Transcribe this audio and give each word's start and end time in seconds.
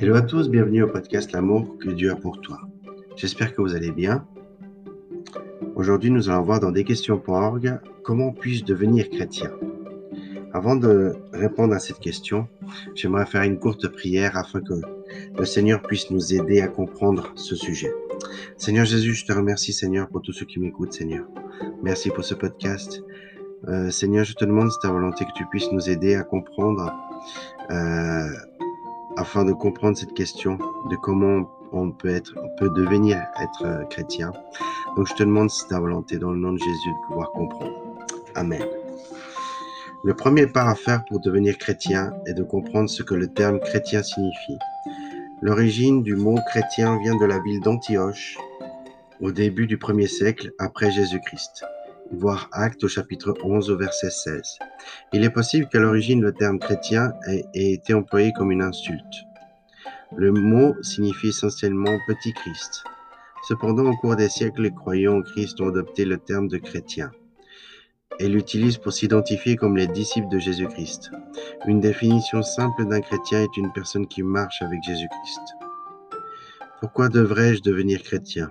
Hello 0.00 0.14
à 0.14 0.22
tous, 0.22 0.48
bienvenue 0.48 0.84
au 0.84 0.86
podcast 0.86 1.32
L'amour 1.32 1.76
que 1.80 1.88
Dieu 1.90 2.12
a 2.12 2.14
pour 2.14 2.40
toi. 2.40 2.60
J'espère 3.16 3.52
que 3.52 3.60
vous 3.60 3.74
allez 3.74 3.90
bien. 3.90 4.24
Aujourd'hui, 5.74 6.12
nous 6.12 6.30
allons 6.30 6.42
voir 6.42 6.60
dans 6.60 6.70
desquestions.org 6.70 7.80
comment 8.04 8.30
puis-je 8.30 8.64
devenir 8.64 9.10
chrétien? 9.10 9.50
Avant 10.52 10.76
de 10.76 11.16
répondre 11.32 11.74
à 11.74 11.80
cette 11.80 11.98
question, 11.98 12.46
j'aimerais 12.94 13.26
faire 13.26 13.42
une 13.42 13.58
courte 13.58 13.88
prière 13.88 14.36
afin 14.36 14.60
que 14.60 14.74
le 15.36 15.44
Seigneur 15.44 15.82
puisse 15.82 16.12
nous 16.12 16.32
aider 16.32 16.60
à 16.60 16.68
comprendre 16.68 17.32
ce 17.34 17.56
sujet. 17.56 17.92
Seigneur 18.56 18.84
Jésus, 18.84 19.14
je 19.14 19.26
te 19.26 19.32
remercie 19.32 19.72
Seigneur 19.72 20.06
pour 20.06 20.22
tous 20.22 20.32
ceux 20.32 20.46
qui 20.46 20.60
m'écoutent 20.60 20.92
Seigneur. 20.92 21.26
Merci 21.82 22.10
pour 22.10 22.24
ce 22.24 22.34
podcast. 22.34 23.02
Euh, 23.66 23.90
Seigneur, 23.90 24.24
je 24.24 24.34
te 24.34 24.44
demande 24.44 24.70
si 24.70 24.78
ta 24.80 24.92
volonté 24.92 25.24
que 25.24 25.32
tu 25.34 25.44
puisses 25.46 25.72
nous 25.72 25.90
aider 25.90 26.14
à 26.14 26.22
comprendre 26.22 26.94
euh, 27.72 28.28
afin 29.28 29.44
de 29.44 29.52
comprendre 29.52 29.94
cette 29.94 30.14
question 30.14 30.56
de 30.88 30.96
comment 30.96 31.50
on 31.70 31.90
peut 31.90 32.08
être, 32.08 32.32
on 32.42 32.48
peut 32.58 32.70
devenir 32.70 33.18
être 33.38 33.62
euh, 33.66 33.84
chrétien. 33.84 34.32
Donc 34.96 35.06
je 35.06 35.12
te 35.12 35.22
demande 35.22 35.50
si 35.50 35.68
ta 35.68 35.78
volonté 35.78 36.16
dans 36.16 36.30
le 36.30 36.38
nom 36.38 36.54
de 36.54 36.58
Jésus 36.58 36.88
de 36.88 37.06
pouvoir 37.08 37.30
comprendre. 37.32 37.74
Amen. 38.34 38.64
Le 40.02 40.14
premier 40.14 40.46
pas 40.46 40.70
à 40.70 40.74
faire 40.74 41.04
pour 41.10 41.20
devenir 41.20 41.58
chrétien 41.58 42.14
est 42.24 42.32
de 42.32 42.42
comprendre 42.42 42.88
ce 42.88 43.02
que 43.02 43.12
le 43.12 43.28
terme 43.28 43.60
chrétien 43.60 44.02
signifie. 44.02 44.58
L'origine 45.42 46.02
du 46.02 46.16
mot 46.16 46.38
chrétien 46.48 46.98
vient 46.98 47.16
de 47.16 47.26
la 47.26 47.38
ville 47.38 47.60
d'Antioche 47.60 48.38
au 49.20 49.30
début 49.30 49.66
du 49.66 49.76
premier 49.76 50.06
siècle 50.06 50.52
après 50.58 50.90
Jésus-Christ 50.90 51.66
voir 52.12 52.48
Acte 52.52 52.84
au 52.84 52.88
chapitre 52.88 53.34
11 53.42 53.70
au 53.70 53.76
verset 53.76 54.10
16. 54.10 54.58
Il 55.12 55.24
est 55.24 55.30
possible 55.30 55.68
qu'à 55.68 55.80
l'origine 55.80 56.22
le 56.22 56.32
terme 56.32 56.58
chrétien 56.58 57.12
ait, 57.26 57.44
été 57.54 57.94
employé 57.94 58.32
comme 58.32 58.50
une 58.50 58.62
insulte. 58.62 59.02
Le 60.16 60.32
mot 60.32 60.74
signifie 60.82 61.28
essentiellement 61.28 61.98
petit 62.06 62.32
Christ. 62.32 62.84
Cependant, 63.46 63.90
au 63.90 63.96
cours 63.96 64.16
des 64.16 64.28
siècles, 64.28 64.62
les 64.62 64.70
croyants 64.70 65.18
en 65.18 65.22
Christ 65.22 65.60
ont 65.60 65.68
adopté 65.68 66.04
le 66.04 66.18
terme 66.18 66.48
de 66.48 66.58
chrétien 66.58 67.10
et 68.18 68.28
l'utilisent 68.28 68.78
pour 68.78 68.92
s'identifier 68.92 69.56
comme 69.56 69.76
les 69.76 69.86
disciples 69.86 70.28
de 70.28 70.38
Jésus-Christ. 70.38 71.10
Une 71.66 71.80
définition 71.80 72.42
simple 72.42 72.86
d'un 72.86 73.00
chrétien 73.00 73.42
est 73.42 73.56
une 73.56 73.72
personne 73.72 74.08
qui 74.08 74.22
marche 74.22 74.60
avec 74.62 74.82
Jésus-Christ. 74.82 75.40
Pourquoi 76.80 77.08
devrais-je 77.08 77.62
devenir 77.62 78.02
chrétien? 78.02 78.50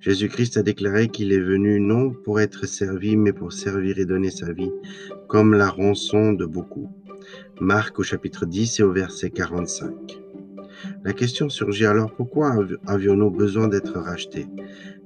Jésus-Christ 0.00 0.56
a 0.56 0.62
déclaré 0.62 1.08
qu'il 1.08 1.32
est 1.32 1.40
venu 1.40 1.80
non 1.80 2.10
pour 2.10 2.40
être 2.40 2.66
servi, 2.66 3.16
mais 3.16 3.32
pour 3.32 3.52
servir 3.52 3.98
et 3.98 4.04
donner 4.04 4.30
sa 4.30 4.52
vie, 4.52 4.72
comme 5.28 5.54
la 5.54 5.68
rançon 5.68 6.32
de 6.32 6.44
beaucoup. 6.44 6.90
Marc 7.60 7.98
au 7.98 8.02
chapitre 8.02 8.46
10 8.46 8.80
et 8.80 8.82
au 8.82 8.92
verset 8.92 9.30
45. 9.30 10.20
La 11.04 11.12
question 11.12 11.48
surgit 11.48 11.86
alors 11.86 12.12
pourquoi 12.12 12.54
avions-nous 12.86 13.30
besoin 13.30 13.68
d'être 13.68 13.98
rachetés? 13.98 14.46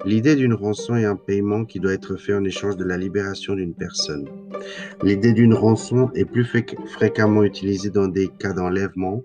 L'idée 0.05 0.35
d'une 0.35 0.55
rançon 0.55 0.97
est 0.97 1.05
un 1.05 1.17
paiement 1.17 1.65
qui 1.65 1.79
doit 1.79 1.93
être 1.93 2.17
fait 2.17 2.35
en 2.35 2.45
échange 2.45 2.77
de 2.77 2.85
la 2.85 2.97
libération 2.97 3.55
d'une 3.55 3.75
personne. 3.75 4.27
L'idée 5.03 5.33
d'une 5.33 5.55
rançon 5.55 6.11
est 6.15 6.25
plus 6.25 6.47
fréquemment 6.87 7.45
utilisée 7.45 7.91
dans 7.91 8.09
des 8.09 8.29
cas 8.29 8.53
d'enlèvement, 8.53 9.23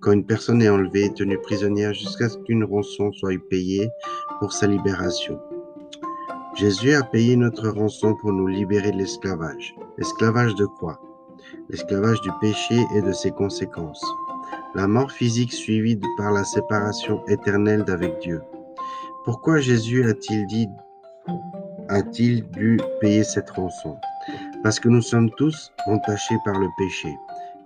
quand 0.00 0.12
une 0.12 0.26
personne 0.26 0.62
est 0.62 0.68
enlevée 0.68 1.04
et 1.04 1.14
tenue 1.14 1.38
prisonnière 1.38 1.94
jusqu'à 1.94 2.28
ce 2.28 2.38
qu'une 2.38 2.64
rançon 2.64 3.12
soit 3.12 3.32
payée 3.48 3.88
pour 4.38 4.52
sa 4.52 4.66
libération. 4.66 5.40
Jésus 6.54 6.94
a 6.94 7.02
payé 7.02 7.36
notre 7.36 7.68
rançon 7.68 8.14
pour 8.14 8.32
nous 8.32 8.46
libérer 8.46 8.90
de 8.90 8.96
l'esclavage. 8.96 9.74
L'esclavage 9.98 10.54
de 10.54 10.66
quoi? 10.66 11.00
L'esclavage 11.68 12.20
du 12.22 12.30
péché 12.40 12.76
et 12.94 13.02
de 13.02 13.12
ses 13.12 13.30
conséquences. 13.30 14.04
La 14.74 14.86
mort 14.86 15.10
physique 15.10 15.52
suivie 15.52 16.00
par 16.16 16.32
la 16.32 16.44
séparation 16.44 17.24
éternelle 17.26 17.84
d'avec 17.84 18.18
Dieu. 18.20 18.40
Pourquoi 19.24 19.60
Jésus 19.60 20.08
a-t-il 20.08 20.46
dit 20.46 20.68
a-t-il 21.88 22.48
dû 22.50 22.80
payer 23.00 23.22
cette 23.22 23.50
rançon? 23.50 23.96
Parce 24.62 24.80
que 24.80 24.88
nous 24.88 25.02
sommes 25.02 25.30
tous 25.36 25.72
entachés 25.86 26.36
par 26.44 26.58
le 26.58 26.66
péché. 26.76 27.14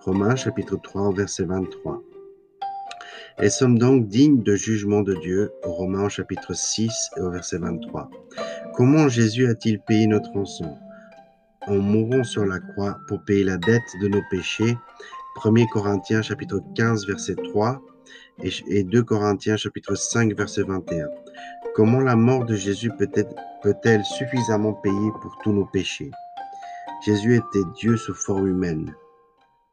Romains 0.05 0.37
chapitre 0.37 0.77
3 0.77 1.15
verset 1.15 1.45
23. 1.45 2.03
Et 3.39 3.49
sommes 3.49 3.79
donc 3.79 4.09
dignes 4.09 4.43
de 4.43 4.55
jugement 4.55 5.03
de 5.03 5.15
Dieu. 5.15 5.53
Romains 5.63 6.09
chapitre 6.09 6.55
6 6.55 6.91
et 7.17 7.21
au 7.21 7.31
verset 7.31 7.59
23. 7.59 8.11
Comment 8.75 9.09
Jésus 9.09 9.47
a-t-il 9.47 9.81
payé 9.81 10.07
notre 10.07 10.31
rançon? 10.33 10.77
En 11.67 11.77
mourant 11.77 12.25
sur 12.25 12.45
la 12.45 12.59
croix 12.59 12.99
pour 13.09 13.23
payer 13.25 13.45
la 13.45 13.57
dette 13.57 13.83
de 14.01 14.09
nos 14.09 14.23
péchés. 14.31 14.77
1 15.43 15.67
Corinthiens 15.73 16.23
chapitre 16.23 16.61
15 16.75 17.07
verset 17.07 17.37
3 17.37 17.81
et 18.43 18.85
2 18.85 19.03
Corinthiens 19.03 19.57
chapitre 19.57 19.95
5 19.95 20.35
verset 20.35 20.63
21. 20.63 21.07
Comment 21.75 22.01
la 22.01 22.17
mort 22.17 22.45
de 22.45 22.57
Jésus 22.57 22.91
peut-elle 23.63 24.05
suffisamment 24.05 24.73
payer 24.75 25.11
pour 25.23 25.39
tous 25.43 25.53
nos 25.53 25.67
péchés? 25.67 26.11
Jésus 27.07 27.37
était 27.37 27.69
Dieu 27.79 27.97
sous 27.97 28.15
forme 28.15 28.49
humaine. 28.49 28.95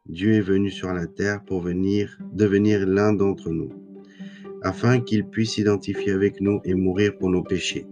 Dieu 0.08 0.32
est 0.32 0.40
venu 0.40 0.70
sur 0.70 0.90
la 0.94 1.06
terre 1.06 1.42
pour 1.44 1.60
venir 1.60 2.16
devenir 2.32 2.86
l'un 2.86 3.12
d'entre 3.12 3.50
nous, 3.50 3.68
afin 4.62 5.00
qu'il 5.00 5.26
puisse 5.26 5.52
s'identifier 5.52 6.12
avec 6.12 6.40
nous 6.40 6.62
et 6.64 6.72
mourir 6.72 7.18
pour 7.18 7.28
nos 7.28 7.42
péchés. 7.42 7.86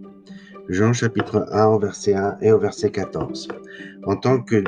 Jean 0.67 0.93
chapitre 0.93 1.45
1 1.51 1.77
verset 1.77 2.15
1 2.15 2.39
et 2.41 2.51
au 2.51 2.57
verset 2.57 2.89
14. 2.89 3.49
En 4.03 4.15
tant 4.15 4.41
que 4.41 4.63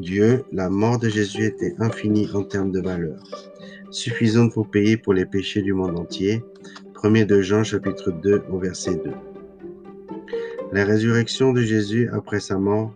Dieu, 0.00 0.42
la 0.50 0.68
mort 0.68 0.98
de 0.98 1.08
Jésus 1.08 1.44
était 1.44 1.74
infinie 1.78 2.28
en 2.34 2.42
termes 2.42 2.72
de 2.72 2.80
valeur, 2.80 3.22
suffisante 3.90 4.52
pour 4.52 4.68
payer 4.68 4.96
pour 4.96 5.14
les 5.14 5.24
péchés 5.24 5.62
du 5.62 5.74
monde 5.74 5.96
entier, 5.96 6.42
1 7.04 7.24
de 7.26 7.40
Jean 7.42 7.62
chapitre 7.62 8.10
2 8.10 8.42
au 8.50 8.58
verset 8.58 8.96
2. 9.04 9.12
La 10.72 10.84
résurrection 10.84 11.52
de 11.52 11.62
Jésus 11.62 12.10
après 12.12 12.40
sa 12.40 12.58
mort 12.58 12.92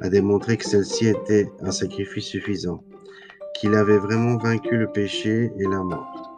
a 0.00 0.08
démontré 0.08 0.56
que 0.56 0.64
celle-ci 0.64 1.06
était 1.06 1.48
un 1.60 1.70
sacrifice 1.70 2.24
suffisant, 2.24 2.82
qu'il 3.64 3.74
avait 3.76 3.96
vraiment 3.96 4.36
vaincu 4.36 4.76
le 4.76 4.92
péché 4.92 5.50
et 5.58 5.62
la 5.62 5.78
mort. 5.78 6.36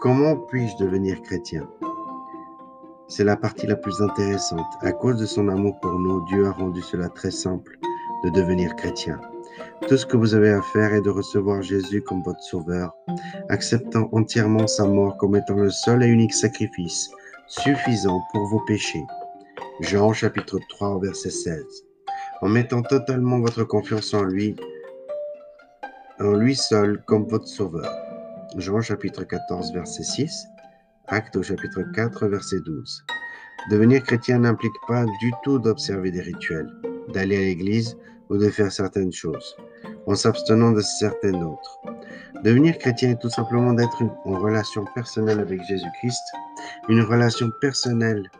Comment 0.00 0.36
puis-je 0.36 0.76
devenir 0.76 1.20
chrétien? 1.22 1.68
C'est 3.08 3.24
la 3.24 3.36
partie 3.36 3.66
la 3.66 3.74
plus 3.74 4.00
intéressante. 4.00 4.72
À 4.82 4.92
cause 4.92 5.16
de 5.16 5.26
son 5.26 5.48
amour 5.48 5.80
pour 5.80 5.98
nous, 5.98 6.24
Dieu 6.26 6.46
a 6.46 6.52
rendu 6.52 6.80
cela 6.82 7.08
très 7.08 7.32
simple 7.32 7.80
de 8.22 8.30
devenir 8.30 8.76
chrétien. 8.76 9.20
Tout 9.88 9.96
ce 9.96 10.06
que 10.06 10.16
vous 10.16 10.36
avez 10.36 10.50
à 10.50 10.62
faire 10.62 10.94
est 10.94 11.00
de 11.00 11.10
recevoir 11.10 11.62
Jésus 11.62 12.00
comme 12.00 12.22
votre 12.22 12.44
sauveur, 12.44 12.94
acceptant 13.48 14.08
entièrement 14.12 14.68
sa 14.68 14.86
mort 14.86 15.16
comme 15.16 15.34
étant 15.34 15.56
le 15.56 15.70
seul 15.70 16.04
et 16.04 16.06
unique 16.06 16.34
sacrifice 16.34 17.10
suffisant 17.48 18.20
pour 18.30 18.46
vos 18.46 18.60
péchés. 18.66 19.04
Jean 19.80 20.12
chapitre 20.12 20.60
3 20.68 21.00
verset 21.00 21.30
16. 21.30 21.64
En 22.40 22.48
mettant 22.48 22.82
totalement 22.82 23.40
votre 23.40 23.64
confiance 23.64 24.14
en 24.14 24.22
lui, 24.22 24.54
en 26.24 26.34
lui 26.34 26.54
seul 26.54 27.02
comme 27.06 27.26
votre 27.26 27.46
sauveur. 27.46 27.90
Jean 28.56 28.80
chapitre 28.80 29.24
14 29.24 29.72
verset 29.72 30.02
6. 30.02 30.46
Acte 31.08 31.36
au 31.36 31.42
chapitre 31.42 31.82
4 31.94 32.26
verset 32.28 32.60
12. 32.60 33.04
Devenir 33.70 34.02
chrétien 34.02 34.38
n'implique 34.38 34.72
pas 34.86 35.04
du 35.20 35.32
tout 35.42 35.58
d'observer 35.58 36.10
des 36.10 36.20
rituels, 36.20 36.70
d'aller 37.12 37.36
à 37.36 37.40
l'église 37.40 37.96
ou 38.28 38.36
de 38.36 38.48
faire 38.50 38.70
certaines 38.70 39.12
choses 39.12 39.56
en 40.06 40.14
s'abstenant 40.14 40.72
de 40.72 40.80
certaines 40.80 41.42
autres. 41.42 41.80
Devenir 42.44 42.78
chrétien 42.78 43.10
est 43.10 43.20
tout 43.20 43.30
simplement 43.30 43.72
d'être 43.72 44.02
en 44.24 44.38
relation 44.38 44.84
personnelle 44.94 45.40
avec 45.40 45.62
Jésus-Christ, 45.62 46.22
une 46.88 47.02
relation 47.02 47.50
personnelle 47.60 48.30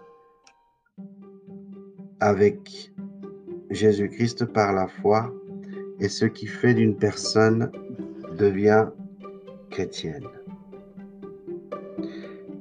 avec 2.20 2.92
Jésus-Christ 3.70 4.44
par 4.46 4.72
la 4.72 4.86
foi 4.86 5.32
et 6.02 6.08
ce 6.08 6.26
qui 6.26 6.46
fait 6.46 6.74
d'une 6.74 6.96
personne 6.96 7.70
devient 8.36 8.88
chrétienne. 9.70 10.26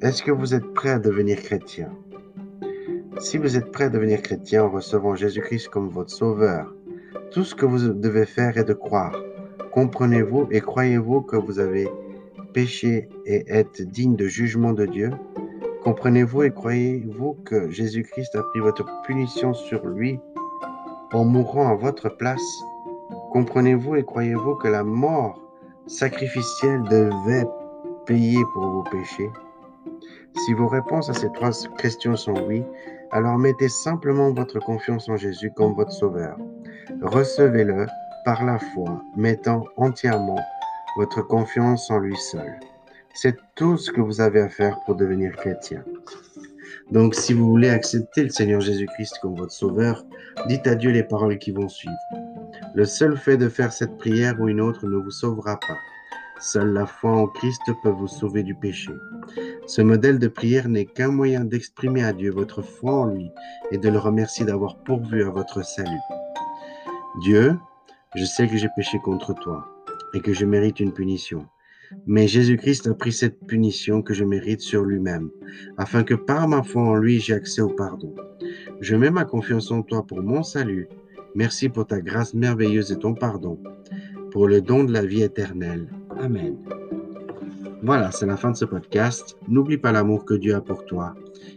Est-ce 0.01 0.21
que 0.21 0.31
vous 0.31 0.53
êtes 0.53 0.73
prêt 0.73 0.91
à 0.91 0.99
devenir 0.99 1.41
chrétien? 1.41 1.89
Si 3.19 3.37
vous 3.39 3.57
êtes 3.57 3.71
prêt 3.71 3.85
à 3.85 3.89
devenir 3.89 4.21
chrétien 4.21 4.65
en 4.65 4.69
recevant 4.69 5.15
Jésus-Christ 5.15 5.69
comme 5.69 5.89
votre 5.89 6.11
sauveur 6.11 6.73
tout 7.31 7.43
ce 7.43 7.55
que 7.55 7.65
vous 7.65 7.93
devez 7.93 8.25
faire 8.25 8.57
est 8.57 8.63
de 8.65 8.73
croire. 8.73 9.15
Comprenez-vous 9.71 10.47
et 10.51 10.59
croyez-vous 10.59 11.21
que 11.21 11.37
vous 11.37 11.59
avez 11.59 11.89
péché 12.53 13.09
et 13.25 13.45
êtes 13.47 13.81
digne 13.81 14.15
de 14.15 14.27
jugement 14.27 14.73
de 14.73 14.85
Dieu? 14.85 15.11
Comprenez-vous 15.83 16.43
et 16.43 16.51
croyez-vous 16.51 17.37
que 17.45 17.71
Jésus-Christ 17.71 18.35
a 18.35 18.43
pris 18.43 18.59
votre 18.59 18.85
punition 19.03 19.53
sur 19.53 19.87
lui 19.87 20.19
en 21.13 21.23
mourant 21.23 21.69
à 21.69 21.75
votre 21.75 22.09
place? 22.09 22.41
Comprenez-vous 23.31 23.95
et 23.95 24.03
croyez-vous 24.03 24.55
que 24.55 24.67
la 24.67 24.83
mort 24.83 25.39
sacrificielle 25.87 26.83
devait 26.83 27.47
payer 28.05 28.43
pour 28.53 28.63
vos 28.67 28.83
péchés? 28.83 29.31
Si 30.45 30.53
vos 30.53 30.67
réponses 30.67 31.09
à 31.09 31.13
ces 31.13 31.31
trois 31.31 31.51
questions 31.77 32.15
sont 32.17 32.35
oui, 32.47 32.63
alors 33.11 33.37
mettez 33.37 33.69
simplement 33.69 34.33
votre 34.33 34.59
confiance 34.59 35.07
en 35.07 35.15
Jésus 35.15 35.51
comme 35.55 35.75
votre 35.75 35.91
sauveur. 35.91 36.37
Recevez-le 37.01 37.87
par 38.25 38.43
la 38.45 38.59
foi, 38.59 39.01
mettant 39.15 39.63
entièrement 39.77 40.39
votre 40.97 41.21
confiance 41.21 41.89
en 41.89 41.99
lui 41.99 42.17
seul. 42.17 42.59
C'est 43.13 43.37
tout 43.55 43.77
ce 43.77 43.91
que 43.91 44.01
vous 44.01 44.19
avez 44.19 44.41
à 44.41 44.49
faire 44.49 44.77
pour 44.85 44.95
devenir 44.95 45.35
chrétien. 45.35 45.83
Donc, 46.91 47.15
si 47.15 47.33
vous 47.33 47.47
voulez 47.47 47.69
accepter 47.69 48.23
le 48.23 48.29
Seigneur 48.29 48.59
Jésus-Christ 48.59 49.19
comme 49.21 49.35
votre 49.35 49.53
sauveur, 49.53 50.03
dites 50.47 50.67
à 50.67 50.75
Dieu 50.75 50.91
les 50.91 51.03
paroles 51.03 51.37
qui 51.37 51.51
vont 51.51 51.69
suivre. 51.69 51.95
Le 52.73 52.85
seul 52.85 53.17
fait 53.17 53.37
de 53.37 53.49
faire 53.49 53.73
cette 53.73 53.97
prière 53.97 54.39
ou 54.39 54.47
une 54.47 54.61
autre 54.61 54.87
ne 54.87 54.95
vous 54.95 55.11
sauvera 55.11 55.59
pas. 55.59 55.77
Seule 56.39 56.71
la 56.73 56.85
foi 56.85 57.11
en 57.11 57.27
Christ 57.27 57.61
peut 57.83 57.89
vous 57.89 58.07
sauver 58.07 58.43
du 58.43 58.55
péché. 58.55 58.91
Ce 59.67 59.81
modèle 59.81 60.19
de 60.19 60.27
prière 60.27 60.69
n'est 60.69 60.85
qu'un 60.85 61.11
moyen 61.11 61.43
d'exprimer 61.43 62.03
à 62.03 62.13
Dieu 62.13 62.31
votre 62.31 62.61
foi 62.61 62.93
en 62.93 63.05
lui 63.05 63.29
et 63.71 63.77
de 63.77 63.89
le 63.89 63.99
remercier 63.99 64.45
d'avoir 64.45 64.77
pourvu 64.77 65.23
à 65.23 65.29
votre 65.29 65.63
salut. 65.63 65.99
Dieu, 67.21 67.57
je 68.15 68.25
sais 68.25 68.47
que 68.47 68.57
j'ai 68.57 68.69
péché 68.75 68.99
contre 68.99 69.33
toi 69.33 69.67
et 70.13 70.21
que 70.21 70.33
je 70.33 70.45
mérite 70.45 70.79
une 70.79 70.93
punition. 70.93 71.45
Mais 72.07 72.27
Jésus-Christ 72.27 72.87
a 72.87 72.93
pris 72.93 73.11
cette 73.11 73.45
punition 73.45 74.01
que 74.01 74.13
je 74.13 74.23
mérite 74.23 74.61
sur 74.61 74.83
lui-même, 74.83 75.29
afin 75.77 76.03
que 76.03 76.13
par 76.13 76.47
ma 76.47 76.63
foi 76.63 76.83
en 76.83 76.95
lui 76.95 77.19
j'ai 77.19 77.33
accès 77.33 77.61
au 77.61 77.69
pardon. 77.69 78.15
Je 78.79 78.95
mets 78.95 79.11
ma 79.11 79.25
confiance 79.25 79.71
en 79.71 79.81
toi 79.81 80.07
pour 80.07 80.21
mon 80.21 80.41
salut. 80.41 80.87
Merci 81.35 81.69
pour 81.69 81.87
ta 81.87 82.01
grâce 82.01 82.33
merveilleuse 82.33 82.91
et 82.91 82.99
ton 82.99 83.13
pardon, 83.13 83.57
pour 84.31 84.47
le 84.47 84.61
don 84.61 84.83
de 84.83 84.91
la 84.91 85.05
vie 85.05 85.23
éternelle. 85.23 85.87
Amen. 86.19 86.57
Voilà, 87.83 88.11
c'est 88.11 88.25
la 88.25 88.37
fin 88.37 88.51
de 88.51 88.57
ce 88.57 88.65
podcast. 88.65 89.37
N'oublie 89.47 89.77
pas 89.77 89.91
l'amour 89.91 90.25
que 90.25 90.33
Dieu 90.33 90.55
a 90.55 90.61
pour 90.61 90.85
toi 90.85 91.15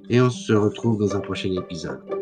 et 0.09 0.21
on 0.21 0.31
se 0.31 0.53
retrouve 0.53 0.99
dans 0.99 1.17
un 1.17 1.21
prochain 1.21 1.53
épisode. 1.53 2.14